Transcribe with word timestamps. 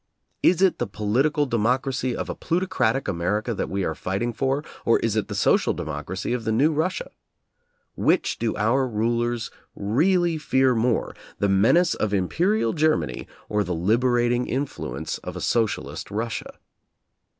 Is 0.41 0.63
it 0.63 0.79
the 0.79 0.87
political 0.87 1.45
democracy 1.45 2.15
of 2.15 2.27
a 2.27 2.33
plutocratic 2.33 3.07
America 3.07 3.53
that 3.53 3.69
we 3.69 3.83
are 3.83 3.93
fighting 3.93 4.33
for, 4.33 4.63
or 4.83 4.97
is 5.01 5.15
it 5.15 5.27
the 5.27 5.35
social 5.35 5.75
democracy 5.75 6.33
of 6.33 6.43
the 6.43 6.51
new 6.51 6.71
Russia? 6.73 7.11
Which 7.93 8.39
do 8.39 8.55
our 8.57 8.87
rulers 8.87 9.51
really 9.75 10.39
fear 10.39 10.73
more, 10.73 11.13
the 11.37 11.49
menace 11.49 11.93
of 11.93 12.15
Imperial 12.15 12.73
Germany, 12.73 13.27
or 13.47 13.63
the 13.63 13.75
liberating 13.75 14.47
influence 14.47 15.19
of 15.19 15.35
a 15.35 15.39
socialist 15.39 16.09
Russia. 16.09 16.53